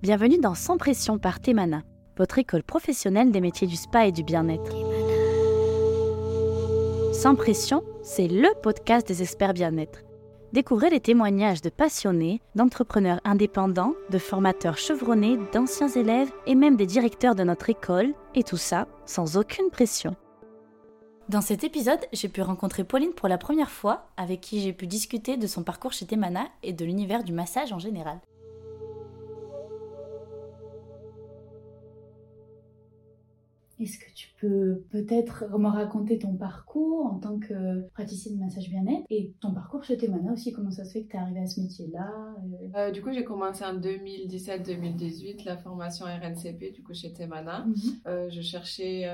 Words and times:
Bienvenue 0.00 0.38
dans 0.38 0.54
Sans 0.54 0.76
Pression 0.76 1.18
par 1.18 1.40
Temana, 1.40 1.82
votre 2.16 2.38
école 2.38 2.62
professionnelle 2.62 3.32
des 3.32 3.40
métiers 3.40 3.66
du 3.66 3.74
spa 3.74 4.06
et 4.06 4.12
du 4.12 4.22
bien-être. 4.22 4.72
Sans 7.12 7.34
Pression, 7.34 7.82
c'est 8.04 8.28
le 8.28 8.46
podcast 8.62 9.08
des 9.08 9.22
experts 9.22 9.54
bien-être. 9.54 10.04
Découvrez 10.52 10.90
les 10.90 11.00
témoignages 11.00 11.62
de 11.62 11.68
passionnés, 11.68 12.40
d'entrepreneurs 12.54 13.20
indépendants, 13.24 13.94
de 14.10 14.18
formateurs 14.18 14.78
chevronnés, 14.78 15.36
d'anciens 15.52 15.88
élèves 15.88 16.30
et 16.46 16.54
même 16.54 16.76
des 16.76 16.86
directeurs 16.86 17.34
de 17.34 17.42
notre 17.42 17.68
école, 17.68 18.14
et 18.36 18.44
tout 18.44 18.56
ça 18.56 18.86
sans 19.04 19.36
aucune 19.36 19.70
pression. 19.70 20.14
Dans 21.28 21.40
cet 21.40 21.64
épisode, 21.64 22.06
j'ai 22.12 22.28
pu 22.28 22.40
rencontrer 22.40 22.84
Pauline 22.84 23.14
pour 23.14 23.26
la 23.26 23.36
première 23.36 23.72
fois, 23.72 24.06
avec 24.16 24.42
qui 24.42 24.60
j'ai 24.60 24.72
pu 24.72 24.86
discuter 24.86 25.36
de 25.36 25.48
son 25.48 25.64
parcours 25.64 25.92
chez 25.92 26.06
Temana 26.06 26.46
et 26.62 26.72
de 26.72 26.84
l'univers 26.84 27.24
du 27.24 27.32
massage 27.32 27.72
en 27.72 27.80
général. 27.80 28.20
Est-ce 33.80 33.98
que 33.98 34.12
tu 34.14 34.28
peux 34.40 34.82
peut-être 34.90 35.44
me 35.58 35.68
raconter 35.68 36.18
ton 36.18 36.34
parcours 36.34 37.06
en 37.06 37.18
tant 37.18 37.38
que 37.38 37.80
praticienne 37.90 38.36
de 38.36 38.40
massage 38.40 38.68
bien-être 38.68 39.04
et 39.10 39.34
ton 39.40 39.52
parcours 39.52 39.84
chez 39.84 39.96
Temana 39.96 40.32
aussi 40.32 40.52
Comment 40.52 40.70
ça 40.70 40.84
se 40.84 40.92
fait 40.92 41.02
que 41.04 41.10
tu 41.10 41.16
es 41.16 41.20
arrivée 41.20 41.40
à 41.40 41.46
ce 41.46 41.60
métier-là 41.60 42.10
euh? 42.38 42.68
Euh, 42.76 42.90
Du 42.90 43.02
coup, 43.02 43.12
j'ai 43.12 43.24
commencé 43.24 43.64
en 43.64 43.74
2017-2018 43.78 45.44
la 45.44 45.56
formation 45.56 46.06
RNCP 46.06 46.72
du 46.72 46.82
coup 46.82 46.94
chez 46.94 47.12
Temana. 47.12 47.66
Mhm. 47.66 47.74
Euh, 48.06 48.30
je 48.30 48.40
cherchais 48.40 49.08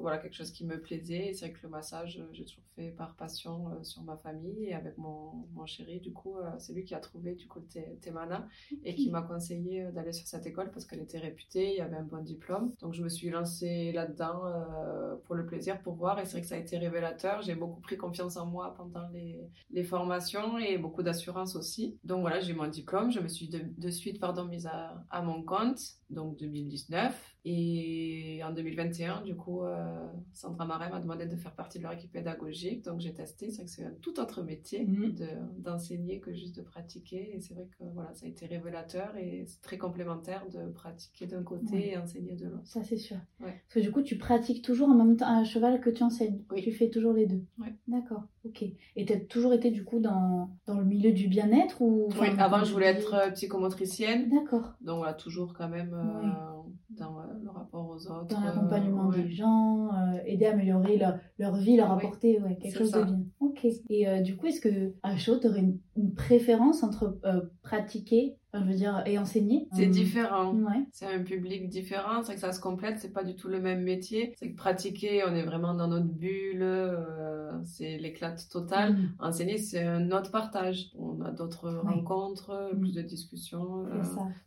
voilà 0.00 0.18
quelque 0.18 0.34
chose 0.34 0.50
qui 0.52 0.64
me 0.64 0.80
plaisait. 0.80 1.32
C'est 1.34 1.46
vrai 1.46 1.54
que 1.54 1.62
le 1.62 1.68
massage, 1.68 2.22
j'ai 2.32 2.44
toujours 2.44 2.64
fait 2.76 2.90
par 2.90 3.16
passion 3.16 3.66
sur 3.82 4.02
ma 4.02 4.16
famille 4.16 4.66
et 4.66 4.74
avec 4.74 4.96
mon, 4.96 5.44
mon 5.54 5.66
chéri. 5.66 6.00
Du 6.00 6.12
coup, 6.12 6.36
c'est 6.58 6.72
lui 6.72 6.84
qui 6.84 6.94
a 6.94 7.00
trouvé 7.00 7.34
du 7.34 7.46
coup 7.48 7.60
Temana 8.00 8.46
et 8.84 8.94
qui 8.94 9.10
m'a 9.10 9.22
conseillé 9.22 9.86
d'aller 9.92 10.12
sur 10.12 10.26
cette 10.26 10.46
école 10.46 10.70
parce 10.70 10.84
qu'elle 10.86 11.00
était 11.00 11.18
réputée, 11.18 11.72
il 11.72 11.76
y 11.78 11.80
avait 11.80 11.96
un 11.96 12.04
bon 12.04 12.22
diplôme. 12.22 12.72
Donc 12.80 12.94
je 12.94 13.02
me 13.02 13.08
suis 13.08 13.28
lancée 13.30 13.57
là-dedans 13.62 14.46
euh, 14.46 15.16
pour 15.24 15.34
le 15.34 15.46
plaisir, 15.46 15.80
pour 15.82 15.94
voir. 15.94 16.18
Et 16.18 16.24
c'est 16.24 16.32
vrai 16.32 16.40
que 16.42 16.46
ça 16.46 16.54
a 16.54 16.58
été 16.58 16.78
révélateur. 16.78 17.42
J'ai 17.42 17.54
beaucoup 17.54 17.80
pris 17.80 17.96
confiance 17.96 18.36
en 18.36 18.46
moi 18.46 18.74
pendant 18.76 19.08
les, 19.08 19.84
formations 19.84 20.58
et 20.58 20.76
beaucoup 20.76 21.02
d'assurance 21.02 21.56
aussi. 21.56 21.98
Donc 22.04 22.20
voilà, 22.20 22.40
j'ai 22.40 22.52
mon 22.52 22.66
diplôme. 22.66 23.10
Je 23.10 23.20
me 23.20 23.28
suis 23.28 23.48
de, 23.48 23.90
suite 23.90 24.20
pardon, 24.20 24.44
mise 24.44 24.66
à, 24.66 25.22
mon 25.22 25.42
compte, 25.42 25.80
donc 26.10 26.36
2019. 26.38 27.37
Et 27.50 28.42
en 28.44 28.52
2021, 28.52 29.22
du 29.22 29.34
coup, 29.34 29.62
euh, 29.62 30.06
Sandra 30.34 30.66
Marais 30.66 30.90
m'a 30.90 31.00
demandé 31.00 31.24
de 31.24 31.34
faire 31.34 31.54
partie 31.54 31.78
de 31.78 31.84
leur 31.84 31.94
équipe 31.94 32.12
pédagogique. 32.12 32.84
Donc 32.84 33.00
j'ai 33.00 33.14
testé. 33.14 33.50
C'est 33.50 33.56
vrai 33.56 33.64
que 33.64 33.70
c'est 33.70 33.84
un 33.84 33.94
tout 34.02 34.20
autre 34.20 34.42
métier 34.42 34.84
mhm. 34.84 35.14
d'enseigner 35.56 36.20
que 36.20 36.34
juste 36.34 36.56
de 36.56 36.60
pratiquer. 36.60 37.34
Et 37.34 37.40
c'est 37.40 37.54
vrai 37.54 37.66
que 37.78 37.84
voilà, 37.94 38.12
ça 38.12 38.26
a 38.26 38.28
été 38.28 38.44
révélateur 38.44 39.16
et 39.16 39.44
c'est 39.46 39.62
très 39.62 39.78
complémentaire 39.78 40.44
de 40.52 40.70
pratiquer 40.70 41.26
d'un 41.26 41.42
côté 41.42 41.92
et 41.92 41.96
enseigner 41.96 42.36
de 42.36 42.48
l'autre. 42.48 42.66
Ça, 42.66 42.84
c'est 42.84 42.98
sûr. 42.98 43.16
Parce 43.38 43.54
que 43.70 43.80
du 43.80 43.90
coup, 43.92 44.02
tu 44.02 44.18
pratiques 44.18 44.62
toujours 44.62 44.90
en 44.90 44.94
même 44.94 45.16
temps 45.16 45.28
un 45.28 45.44
cheval 45.44 45.80
que 45.80 45.88
tu 45.88 46.02
enseignes. 46.02 46.42
Oui. 46.50 46.60
Tu 46.60 46.70
fais 46.72 46.90
toujours 46.90 47.14
les 47.14 47.24
deux. 47.24 47.46
Oui. 47.58 47.68
D'accord, 47.86 48.24
ok. 48.44 48.62
Et 48.96 49.06
tu 49.06 49.12
as 49.14 49.20
toujours 49.20 49.54
été 49.54 49.70
du 49.70 49.84
coup 49.84 50.00
dans, 50.00 50.50
dans 50.66 50.78
le 50.78 50.84
milieu 50.84 51.12
du 51.12 51.28
bien-être 51.28 51.80
ou 51.80 52.10
Oui, 52.20 52.28
avant 52.38 52.62
je 52.62 52.72
voulais 52.74 52.88
être 52.88 53.14
euh, 53.14 53.30
psychomotricienne. 53.30 54.28
D'accord. 54.28 54.74
Donc 54.82 54.98
voilà, 54.98 55.14
toujours 55.14 55.54
quand 55.54 55.70
même 55.70 55.94
euh, 55.94 56.28
dans 56.90 57.18
euh, 57.20 57.22
aux 57.98 58.10
autres. 58.10 58.26
Dans 58.26 58.40
l'accompagnement 58.40 59.08
des 59.10 59.30
gens, 59.30 59.90
aider 60.24 60.46
à 60.46 60.52
améliorer 60.52 60.96
leur, 60.96 61.18
leur 61.38 61.56
vie, 61.56 61.76
leur 61.76 61.90
apporter 61.90 62.40
ouais, 62.40 62.56
quelque 62.56 62.78
chose 62.78 62.92
de 62.92 63.02
bien. 63.02 63.20
Ok. 63.40 63.66
Et 63.90 64.22
du 64.22 64.36
coup, 64.36 64.46
est-ce 64.46 64.60
que 64.60 64.94
à 65.02 65.16
chaud, 65.16 65.38
tu 65.40 65.48
aurais 65.48 65.60
une, 65.60 65.78
une, 65.96 66.14
préférence 66.14 66.82
entre 66.82 67.20
pratiquer 67.62 68.37
je 68.54 68.60
veux 68.60 68.74
dire, 68.74 69.02
et 69.04 69.18
enseigner. 69.18 69.68
C'est 69.72 69.86
différent. 69.86 70.54
C'est 70.92 71.06
un 71.06 71.22
public 71.22 71.68
différent. 71.68 72.22
C'est 72.22 72.34
que 72.34 72.40
ça 72.40 72.52
se 72.52 72.60
complète. 72.60 72.98
C'est 72.98 73.12
pas 73.12 73.24
du 73.24 73.34
tout 73.34 73.48
le 73.48 73.60
même 73.60 73.82
métier. 73.82 74.34
C'est 74.38 74.50
que 74.50 74.56
pratiquer, 74.56 75.22
on 75.26 75.34
est 75.34 75.42
vraiment 75.42 75.74
dans 75.74 75.88
notre 75.88 76.06
bulle. 76.06 76.62
Euh, 76.62 77.52
c'est 77.64 77.98
l'éclate 77.98 78.48
totale. 78.50 78.94
Mm. 78.94 79.14
Enseigner, 79.18 79.58
c'est 79.58 79.82
un 79.82 80.10
autre 80.12 80.30
partage. 80.30 80.90
On 80.98 81.20
a 81.20 81.30
d'autres 81.30 81.70
rencontres, 81.70 82.70
mm. 82.72 82.78
plus 82.78 82.92
de 82.92 83.02
discussions. 83.02 83.86
Euh, 83.86 84.02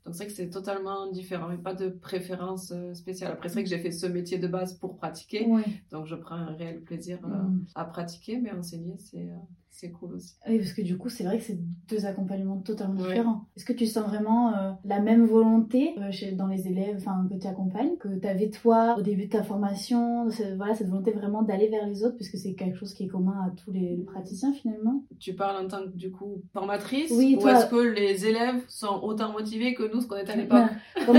donc 0.05 0.15
c'est 0.15 0.25
que 0.25 0.33
c'est 0.33 0.49
totalement 0.49 1.11
différent. 1.11 1.47
Il 1.49 1.55
n'y 1.55 1.59
a 1.59 1.63
pas 1.63 1.75
de 1.75 1.89
préférence 1.89 2.71
euh, 2.71 2.93
spéciale. 2.95 3.31
Après, 3.31 3.49
c'est 3.49 3.55
vrai 3.55 3.63
que 3.63 3.69
j'ai 3.69 3.79
fait 3.79 3.91
ce 3.91 4.07
métier 4.07 4.39
de 4.39 4.47
base 4.47 4.73
pour 4.73 4.97
pratiquer. 4.97 5.47
Donc 5.91 6.07
je 6.07 6.15
prends 6.15 6.35
un 6.35 6.55
réel 6.55 6.81
plaisir 6.81 7.19
mm. 7.21 7.65
à 7.75 7.85
pratiquer. 7.85 8.39
Mais 8.39 8.51
enseigner, 8.51 8.95
c'est 8.97 9.29
c'est 9.71 9.89
cool 9.89 10.15
aussi. 10.15 10.35
Oui, 10.47 10.59
parce 10.59 10.73
que 10.73 10.81
du 10.81 10.97
coup, 10.97 11.09
c'est 11.09 11.23
vrai 11.23 11.37
que 11.37 11.43
c'est 11.43 11.57
deux 11.89 12.05
accompagnements 12.05 12.57
totalement 12.57 12.93
différents. 12.93 13.45
Est-ce 13.55 13.65
que 13.65 13.73
tu 13.73 13.87
sens 13.87 14.05
vraiment 14.05 14.53
euh, 14.53 14.71
la 14.83 14.99
même 14.99 15.25
volonté 15.25 15.95
euh, 15.97 16.11
chez, 16.11 16.33
dans 16.33 16.47
les 16.47 16.67
élèves 16.67 16.97
enfin, 16.97 17.25
que 17.29 17.39
tu 17.39 17.47
accompagnes, 17.47 17.95
que 17.97 18.09
tu 18.19 18.27
avais 18.27 18.49
toi 18.49 18.95
au 18.99 19.01
début 19.01 19.25
de 19.25 19.31
ta 19.31 19.43
formation 19.43 20.27
Voilà, 20.57 20.75
cette 20.75 20.89
volonté 20.89 21.11
vraiment 21.11 21.41
d'aller 21.41 21.69
vers 21.69 21.87
les 21.87 22.03
autres, 22.03 22.17
puisque 22.17 22.37
c'est 22.37 22.53
quelque 22.53 22.77
chose 22.77 22.93
qui 22.93 23.05
est 23.05 23.07
commun 23.07 23.47
à 23.47 23.51
tous 23.55 23.71
les, 23.71 23.97
praticiens 24.05 24.53
finalement? 24.53 25.03
Tu 25.19 25.33
parles 25.33 25.65
en 25.65 25.67
tant 25.67 25.83
que 25.83 25.95
du 25.95 26.11
coup 26.11 26.41
formatrice? 26.51 27.11
Oui, 27.11 27.37
Ou 27.41 27.47
est-ce 27.47 27.67
que 27.67 27.75
les 27.75 28.25
élèves 28.25 28.61
sont 28.67 28.99
autant 29.01 29.31
motivés 29.31 29.73
que 29.73 29.91
nous, 29.91 30.01
ce 30.01 30.07
qu'on 30.07 30.17
était 30.17 30.33
à 30.33 30.35
l'époque? 30.35 30.69
Quand 31.05 31.13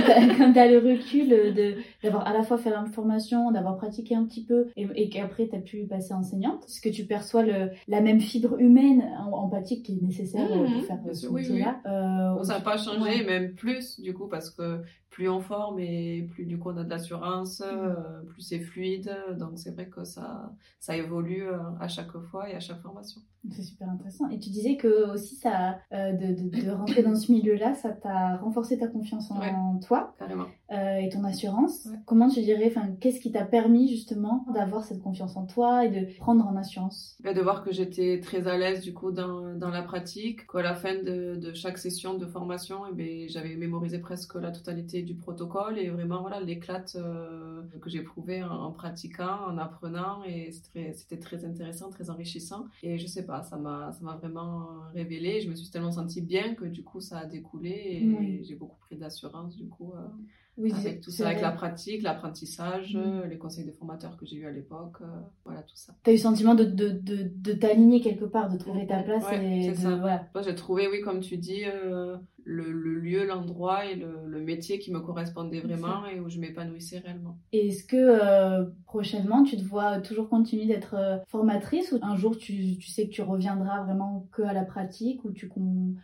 tu 0.52 0.58
as, 0.58 0.70
le 0.70 0.78
recul 0.78 1.74
d'avoir 2.02 2.26
à 2.26 2.34
la 2.34 2.42
fois 2.42 2.58
fait 2.58 2.70
la 2.70 2.84
formation, 2.84 3.50
d'avoir 3.50 3.76
pratiqué 3.76 4.14
un 4.14 4.24
petit 4.24 4.44
peu 4.44 4.66
et, 4.76 4.86
et 4.94 5.08
qu'après 5.08 5.48
tu 5.48 5.56
as 5.56 5.60
pu 5.60 5.86
passer 5.86 6.12
enseignante, 6.12 6.64
est-ce 6.69 6.80
que 6.80 6.90
tu 6.90 7.04
perçois 7.04 7.42
le, 7.42 7.70
la 7.88 8.00
même 8.00 8.20
fibre 8.42 8.58
humaine, 8.58 9.03
empathique 9.32 9.84
qui 9.84 9.98
est 9.98 10.03
nécessaire 10.03 10.50
euh, 10.50 10.64
pour 10.64 10.69
mmh, 10.69 10.82
faire 10.82 10.98
ce 11.14 11.28
métier-là. 11.28 11.80
Euh, 11.86 12.42
ça 12.42 12.54
n'a 12.54 12.60
pas 12.60 12.76
changé, 12.76 13.25
même 13.25 13.54
plus 13.54 14.00
du 14.00 14.14
coup, 14.14 14.28
parce 14.28 14.50
que 14.50 14.82
plus 15.10 15.28
on 15.28 15.41
forme 15.41 15.78
et 15.78 16.26
plus 16.30 16.47
du 16.47 16.58
coup 16.58 16.70
on 16.70 16.76
a 16.78 16.84
de 16.84 16.88
l'assurance, 16.88 17.60
mmh. 17.60 17.64
euh, 17.64 18.22
plus 18.28 18.42
c'est 18.42 18.60
fluide. 18.60 19.14
Donc 19.38 19.52
c'est 19.56 19.70
vrai 19.70 19.88
que 19.88 20.04
ça, 20.04 20.52
ça 20.81 20.97
évolue 20.97 21.44
à 21.81 21.88
chaque 21.88 22.16
fois 22.31 22.48
et 22.48 22.54
à 22.54 22.60
chaque 22.60 22.81
formation. 22.81 23.20
C'est 23.50 23.62
super 23.62 23.91
intéressant. 23.91 24.28
Et 24.31 24.38
tu 24.38 24.50
disais 24.50 24.76
que 24.76 25.12
aussi 25.12 25.34
ça, 25.34 25.78
de, 25.91 26.64
de, 26.64 26.70
rentrer 26.70 27.02
dans 27.02 27.16
ce 27.16 27.32
milieu-là, 27.32 27.75
ça 27.75 27.91
t'a 27.91 28.36
renforcé 28.36 28.78
ta 28.78 28.86
confiance 28.86 29.32
en 29.32 29.78
toi 29.81 30.14
carrément. 30.19 30.47
et 30.70 31.08
ton 31.10 31.25
assurance. 31.25 31.88
Comment 32.06 32.28
tu 32.28 32.41
dirais, 32.41 32.72
enfin, 32.75 32.88
qu'est-ce 33.00 33.20
qui 33.20 33.32
t'a 33.32 33.44
permis 33.44 33.88
justement 33.88 34.47
d'avoir 34.54 34.84
cette 34.84 35.02
confiance 35.02 35.36
en 35.36 35.44
toi 35.44 35.84
et 35.84 35.91
de 35.91 36.06
prendre 36.19 36.47
en 36.47 36.54
assurance? 36.56 37.19
Bah, 37.25 37.34
De 37.34 37.41
voir 37.41 37.64
que 37.64 37.72
j'étais 37.72 38.20
très 38.20 38.31
à 38.34 38.56
l'aise 38.56 38.82
du 38.82 38.93
coup 38.93 39.12
dans, 39.12 39.54
dans 39.54 39.70
la 39.70 39.82
pratique, 39.82 40.47
qu'à 40.47 40.62
la 40.62 40.75
fin 40.75 40.94
de, 40.94 41.37
de, 41.37 41.53
chaque 41.53 41.78
session 41.78 42.15
de 42.15 42.26
formation, 42.26 42.84
eh 42.91 42.94
ben, 42.94 43.28
j'avais 43.28 43.56
mémorisé 43.56 43.98
presque 43.98 44.34
la 44.34 44.50
totalité 44.50 45.03
du 45.03 45.15
protocole 45.15 45.78
et 45.78 45.88
vraiment 45.91 46.20
voilà 46.20 46.41
l'éclate 46.41 46.97
euh, 46.97 47.62
que 47.81 47.91
j'ai 47.91 48.03
prouvé 48.03 48.43
en, 48.43 48.70
pratiquant, 48.72 49.47
en 49.47 49.59
apprenant 49.59 50.25
et 50.25 50.50
c'était 50.53 51.19
très 51.19 51.44
intéressant, 51.44 51.91
très 51.91 52.10
enrichissant. 52.10 52.66
Et 52.82 52.98
je 52.98 53.06
sais 53.06 53.25
pas, 53.25 53.43
ça 53.43 53.56
m'a 53.56 53.93
ça 53.93 54.04
m'a 54.04 54.16
vraiment 54.16 54.69
révélé. 54.94 55.41
Je 55.41 55.49
me 55.49 55.54
suis 55.54 55.70
tellement 55.70 55.93
sentie 55.93 56.22
bien 56.22 56.54
que 56.54 56.64
du 56.64 56.82
coup 56.82 57.00
ça 57.00 57.19
a 57.19 57.26
découlé 57.26 57.70
et 57.70 58.44
j'ai 58.44 58.54
beaucoup 58.54 58.78
pris 58.81 58.97
d'assurance 58.97 59.56
du 59.56 59.69
coup. 59.69 59.93
Euh, 59.94 60.09
oui, 60.58 60.72
avec 60.72 61.00
tout 61.00 61.10
ça, 61.10 61.28
avec 61.28 61.40
la 61.40 61.50
pratique, 61.50 62.02
l'apprentissage, 62.02 62.94
mm. 62.94 63.28
les 63.28 63.38
conseils 63.38 63.64
des 63.64 63.72
formateurs 63.72 64.16
que 64.18 64.26
j'ai 64.26 64.36
eu 64.36 64.46
à 64.46 64.50
l'époque, 64.50 64.96
euh, 65.00 65.06
voilà 65.44 65.62
tout 65.62 65.76
ça. 65.76 65.94
Tu 66.04 66.10
as 66.10 66.12
eu 66.12 66.16
le 66.16 66.22
sentiment 66.22 66.54
de, 66.54 66.64
de, 66.64 66.90
de, 66.90 67.30
de 67.34 67.52
t'aligner 67.54 68.02
quelque 68.02 68.26
part, 68.26 68.50
de 68.50 68.58
trouver 68.58 68.86
ta 68.86 69.02
place 69.02 69.24
et 69.32 69.74
ça. 69.74 69.96
Voilà. 69.96 70.28
j'ai 70.44 70.54
trouvé, 70.54 70.88
oui, 70.88 71.00
comme 71.00 71.20
tu 71.20 71.38
dis, 71.38 71.62
euh, 71.64 72.18
le, 72.44 72.70
le, 72.70 72.96
lieu, 72.96 73.24
l'endroit 73.26 73.86
et 73.86 73.96
le, 73.96 74.26
le, 74.26 74.40
métier 74.42 74.78
qui 74.78 74.92
me 74.92 75.00
correspondait 75.00 75.60
vraiment 75.60 76.04
et 76.06 76.20
où 76.20 76.28
je 76.28 76.38
m'épanouissais 76.38 76.98
réellement. 76.98 77.38
Et 77.52 77.69
est-ce 77.69 77.84
que 77.84 77.96
euh, 77.96 78.66
prochainement 78.84 79.44
tu 79.44 79.56
te 79.56 79.62
vois 79.62 80.00
toujours 80.00 80.28
continuer 80.28 80.66
d'être 80.66 81.22
formatrice 81.28 81.92
ou 81.92 81.98
un 82.02 82.16
jour 82.16 82.36
tu, 82.36 82.76
tu, 82.76 82.90
sais 82.90 83.06
que 83.06 83.12
tu 83.12 83.22
reviendras 83.22 83.84
vraiment 83.84 84.28
que 84.32 84.42
à 84.42 84.52
la 84.52 84.64
pratique 84.64 85.24
ou 85.24 85.30
tu 85.30 85.48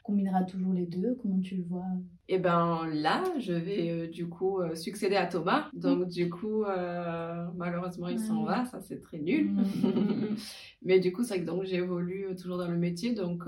combineras 0.04 0.44
toujours 0.44 0.72
les 0.72 0.86
deux? 0.86 1.18
Comment 1.20 1.40
tu 1.40 1.56
le 1.56 1.64
vois? 1.64 1.84
Et 2.30 2.34
eh 2.34 2.38
ben 2.38 2.86
là, 2.92 3.24
je 3.38 3.54
vais 3.54 3.88
euh, 3.88 4.06
du 4.06 4.28
coup 4.28 4.60
euh, 4.60 4.74
succéder 4.74 5.16
à 5.16 5.24
Thomas. 5.24 5.70
Donc 5.72 6.08
du 6.08 6.28
coup, 6.28 6.64
euh, 6.64 7.46
malheureusement, 7.56 8.08
il 8.08 8.20
s'en 8.20 8.44
va, 8.44 8.66
ça 8.66 8.82
c'est 8.82 9.00
très 9.00 9.18
nul. 9.18 9.50
Mm, 9.50 9.60
mm, 9.60 10.32
mm, 10.32 10.36
Mais 10.82 11.00
du 11.00 11.10
coup, 11.10 11.22
c'est 11.22 11.36
vrai 11.36 11.40
que 11.40 11.46
donc 11.46 11.64
j'évolue 11.64 12.26
toujours 12.36 12.58
dans 12.58 12.68
le 12.68 12.76
métier, 12.76 13.14
donc 13.14 13.44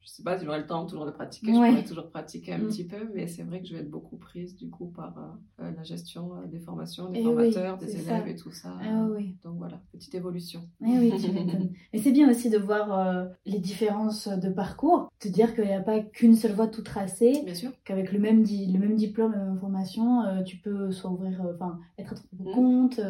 je 0.00 0.08
sais 0.08 0.22
pas 0.22 0.38
si 0.38 0.44
j'aurai 0.44 0.60
le 0.60 0.66
temps 0.66 0.86
toujours 0.86 1.06
de 1.06 1.10
pratiquer, 1.10 1.52
je 1.52 1.52
pourrais 1.52 1.84
toujours 1.84 2.10
pratiquer 2.10 2.54
un 2.54 2.58
mm. 2.58 2.68
petit 2.68 2.86
peu, 2.86 3.08
mais 3.14 3.26
c'est 3.26 3.42
vrai 3.42 3.60
que 3.60 3.66
je 3.66 3.74
vais 3.74 3.80
être 3.80 3.90
beaucoup 3.90 4.16
prise 4.16 4.56
du 4.56 4.70
coup 4.70 4.86
par 4.86 5.16
euh, 5.18 5.64
euh, 5.64 5.70
la 5.76 5.82
gestion 5.82 6.34
euh, 6.34 6.46
des 6.46 6.60
formations, 6.60 7.10
des 7.10 7.22
formateurs, 7.22 7.78
des 7.78 8.00
élèves 8.00 8.28
et 8.28 8.36
tout 8.36 8.50
ça. 8.50 8.76
Ah 8.82 9.06
donc 9.42 9.56
voilà, 9.58 9.80
petite 9.92 10.14
évolution. 10.14 10.68
Eh 10.82 10.98
oui, 10.98 11.12
tu 11.20 11.30
Mais 11.92 11.98
c'est 11.98 12.12
bien 12.12 12.30
aussi 12.30 12.50
de 12.50 12.58
voir 12.58 13.28
les 13.46 13.58
différences 13.58 14.28
de 14.28 14.48
parcours, 14.48 15.10
te 15.18 15.28
dire 15.28 15.54
qu'il 15.54 15.64
n'y 15.64 15.72
a 15.72 15.80
pas 15.80 16.00
qu'une 16.00 16.34
seule 16.34 16.52
voie 16.52 16.68
tout 16.68 16.82
tracée, 16.82 17.44
qu'avec 17.84 18.12
le 18.12 18.18
même 18.18 18.44
le 18.44 18.78
même 18.78 18.96
diplôme, 18.96 19.32
la 19.32 19.44
même 19.44 19.58
formation, 19.58 20.42
tu 20.44 20.56
peux 20.56 20.90
soit 20.92 21.10
ouvrir, 21.10 21.42
enfin 21.54 21.78
être 21.98 22.14
à 22.14 22.16
ton 22.16 22.50
mm. 22.50 22.54
compte 22.54 23.00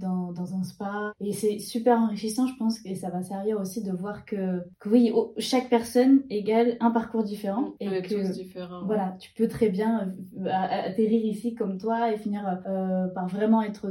dans, 0.00 0.32
dans 0.32 0.54
un 0.54 0.62
spa. 0.62 1.12
Et 1.20 1.32
c'est 1.32 1.58
super 1.58 1.98
enrichissant, 1.98 2.46
je 2.46 2.56
pense, 2.56 2.84
et 2.84 2.94
ça 2.94 3.10
va 3.10 3.22
servir 3.22 3.60
aussi 3.60 3.82
de 3.82 3.92
voir 3.92 4.24
que, 4.24 4.62
que 4.78 4.88
oui, 4.88 5.12
chaque 5.38 5.68
personne 5.68 6.22
égale 6.30 6.76
un 6.80 6.90
parcours 6.90 7.22
différent. 7.22 7.74
Et 7.80 7.86
que, 8.02 8.08
tous 8.08 8.32
différents. 8.32 8.84
Voilà, 8.86 9.16
tu 9.20 9.32
peux 9.34 9.48
très 9.48 9.68
bien 9.68 10.14
euh, 10.38 10.48
atterrir 10.50 11.24
ici 11.24 11.54
comme 11.54 11.78
toi 11.78 12.12
et 12.12 12.18
finir 12.18 12.62
euh, 12.66 13.08
par 13.08 13.28
vraiment 13.28 13.62
être 13.62 13.88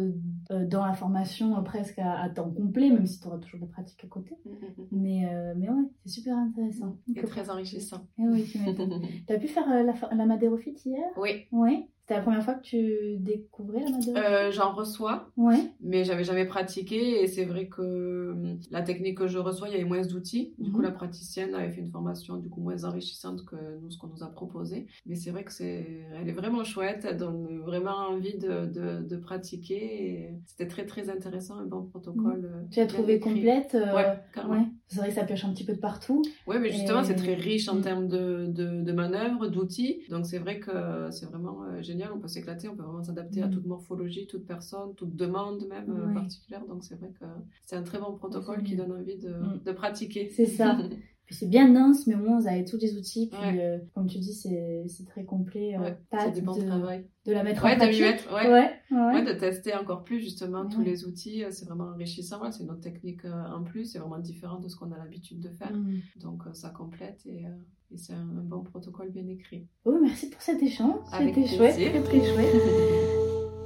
euh, 0.51 0.65
dans 0.65 0.85
la 0.85 0.93
formation 0.93 1.61
presque 1.63 1.99
à, 1.99 2.27
temps 2.29 2.49
complet, 2.49 2.89
même 2.89 3.05
si 3.05 3.19
tu 3.19 3.27
auras 3.27 3.37
toujours 3.37 3.59
des 3.59 3.67
pratiques 3.67 4.03
à 4.03 4.07
côté. 4.07 4.35
Mm, 4.45 4.49
mm, 4.49 4.53
mm. 4.53 4.87
Mais, 4.91 5.53
mais 5.57 5.69
ouais, 5.69 5.85
c'est 6.05 6.13
super 6.13 6.37
intéressant. 6.37 6.97
Et 7.15 7.23
très 7.23 7.49
enrichissant. 7.49 8.01
Et 8.17 8.23
eh 8.23 8.27
oui, 8.27 8.45
tu 8.51 8.57
as 9.33 9.37
pu 9.37 9.47
faire 9.47 9.67
la, 9.67 9.93
la 10.15 10.25
Madérofite 10.25 10.83
hier? 10.85 11.05
Oui. 11.17 11.45
Oui. 11.51 11.87
C'était 12.09 12.21
la 12.21 12.23
première 12.23 12.43
fois 12.43 12.55
que 12.55 12.63
tu 12.63 13.17
découvrais 13.19 13.81
la 13.81 13.91
Madérofite 13.91 14.17
euh, 14.17 14.51
J'en 14.51 14.73
reçois, 14.73 15.29
ouais. 15.37 15.59
mais 15.79 16.03
j'avais 16.03 16.23
jamais 16.23 16.45
pratiqué 16.45 17.21
et 17.21 17.27
c'est 17.27 17.45
vrai 17.45 17.67
que 17.67 18.31
hum, 18.31 18.59
la 18.71 18.81
technique 18.81 19.19
que 19.19 19.27
je 19.27 19.37
reçois, 19.37 19.67
il 19.67 19.73
y 19.73 19.75
avait 19.75 19.83
moins 19.83 20.01
d'outils. 20.01 20.55
Du 20.57 20.71
coup, 20.71 20.79
mhm. 20.79 20.85
la 20.85 20.91
praticienne 20.91 21.53
avait 21.53 21.69
fait 21.69 21.81
une 21.81 21.91
formation 21.91 22.37
du 22.37 22.49
coup 22.49 22.61
moins 22.61 22.83
enrichissante 22.83 23.45
que 23.45 23.55
nous, 23.83 23.91
ce 23.91 23.99
qu'on 23.99 24.07
nous 24.07 24.23
a 24.23 24.27
proposé. 24.27 24.87
Mais 25.05 25.13
c'est 25.13 25.29
vrai 25.29 25.43
que 25.43 25.53
c'est, 25.53 25.85
elle 26.19 26.27
est 26.27 26.33
vraiment 26.33 26.63
chouette, 26.63 27.05
elle 27.07 27.17
donne 27.17 27.58
vraiment 27.59 28.09
envie 28.09 28.37
de, 28.37 28.65
de, 28.65 29.03
de 29.03 29.15
pratiquer. 29.17 30.31
C'était 30.45 30.67
très 30.67 30.85
très 30.85 31.09
intéressant, 31.09 31.55
un 31.55 31.65
bon 31.65 31.83
protocole. 31.83 32.41
Mhm. 32.41 32.69
Tu 32.71 32.79
as 32.79 32.87
trouvé 32.87 33.19
complète 33.19 33.75
euh... 33.75 33.95
Ouais. 33.95 34.65
C'est 34.87 34.97
vrai 34.97 35.09
que 35.09 35.15
ça 35.15 35.23
pioche 35.23 35.45
un 35.45 35.53
petit 35.53 35.65
peu 35.65 35.73
de 35.73 35.79
partout. 35.79 36.23
Oui, 36.47 36.55
mais 36.59 36.71
justement, 36.71 37.03
c'est 37.03 37.15
très 37.15 37.35
riche 37.35 37.69
en 37.69 37.75
mm. 37.75 37.81
termes 37.81 38.07
de, 38.07 38.47
de, 38.47 38.81
de 38.81 38.91
manœuvres, 38.91 39.47
d'outils. 39.47 40.01
Donc 40.09 40.25
c'est 40.25 40.39
vrai 40.39 40.59
que 40.59 41.07
c'est 41.11 41.27
vraiment 41.27 41.63
euh, 41.63 41.81
génial. 41.81 42.09
On 42.11 42.19
peut 42.19 42.27
s'éclater, 42.27 42.67
on 42.67 42.75
peut 42.75 42.81
vraiment 42.83 43.03
s'adapter 43.03 43.43
à 43.43 43.47
mm. 43.47 43.51
toute 43.51 43.65
morphologie, 43.67 44.25
toute 44.25 44.47
personne, 44.47 44.95
toute 44.95 45.15
demande 45.15 45.67
même 45.67 45.91
euh, 45.91 46.13
particulière. 46.13 46.65
Donc 46.65 46.83
c'est 46.83 46.95
vrai 46.95 47.11
que 47.19 47.25
c'est 47.65 47.75
un 47.75 47.83
très 47.83 47.99
bon 47.99 48.13
protocole 48.13 48.63
qui 48.63 48.75
donne 48.75 48.91
envie 48.91 49.17
de, 49.17 49.29
mm. 49.29 49.61
de 49.63 49.71
pratiquer. 49.71 50.29
C'est 50.29 50.47
ça. 50.47 50.77
c'est 51.31 51.47
bien 51.47 51.69
dense, 51.69 52.07
mais 52.07 52.15
au 52.15 52.19
moins 52.19 52.39
vous 52.39 52.47
avez 52.47 52.65
tous 52.65 52.77
les 52.77 52.97
outils. 52.97 53.29
Puis, 53.31 53.59
euh, 53.59 53.77
comme 53.93 54.07
tu 54.07 54.17
dis, 54.17 54.33
c'est 54.33 55.05
très 55.05 55.25
complet. 55.25 55.77
Euh, 55.77 55.91
c'est 56.19 56.31
du 56.31 56.41
bon 56.41 56.55
de, 56.55 56.65
travail. 56.65 57.05
De 57.25 57.33
la 57.33 57.43
mettre 57.43 57.65
en 57.65 57.75
pratique. 57.75 58.01
ouais. 58.01 58.71
Ouais, 58.91 59.23
de 59.23 59.33
tester 59.39 59.75
encore 59.75 60.03
plus 60.03 60.19
justement 60.19 60.67
tous 60.67 60.81
les 60.81 61.05
outils. 61.05 61.43
Euh, 61.43 61.51
c'est 61.51 61.65
vraiment 61.65 61.89
enrichissant. 61.89 62.51
c'est 62.51 62.63
une 62.63 62.71
autre 62.71 62.81
technique 62.81 63.25
en 63.25 63.63
plus. 63.63 63.85
C'est 63.85 63.99
vraiment 63.99 64.19
différent 64.19 64.59
de 64.59 64.67
ce 64.67 64.75
qu'on 64.75 64.91
a 64.91 64.97
l'habitude 64.97 65.39
de 65.39 65.49
faire. 65.49 65.71
Mm. 65.71 65.99
Donc 66.21 66.43
ça 66.53 66.69
complète 66.69 67.21
et, 67.25 67.43
et 67.91 67.97
c'est 67.97 68.13
un, 68.13 68.25
bon 68.25 68.63
protocole 68.63 69.11
bien 69.11 69.27
écrit. 69.27 69.67
Oh, 69.85 69.97
merci 70.01 70.29
pour 70.29 70.41
cet 70.41 70.61
échange. 70.63 70.99
C'était 71.17 71.45
chouette. 71.45 71.75
Très, 71.75 72.01
très 72.01 72.25
chouette. 72.25 72.55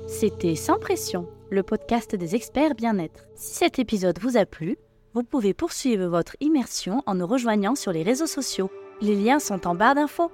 C'était 0.07 0.55
Sans 0.55 0.77
Pression, 0.79 1.27
le 1.49 1.63
podcast 1.63 2.15
des 2.15 2.35
experts 2.35 2.75
bien-être. 2.75 3.25
Si 3.35 3.55
cet 3.55 3.79
épisode 3.79 4.19
vous 4.19 4.37
a 4.37 4.45
plu, 4.45 4.77
vous 5.13 5.23
pouvez 5.23 5.53
poursuivre 5.53 6.07
votre 6.07 6.35
immersion 6.39 7.03
en 7.05 7.15
nous 7.15 7.27
rejoignant 7.27 7.75
sur 7.75 7.91
les 7.91 8.03
réseaux 8.03 8.27
sociaux. 8.27 8.71
Les 8.99 9.15
liens 9.15 9.39
sont 9.39 9.67
en 9.67 9.75
barre 9.75 9.95
d'infos. 9.95 10.31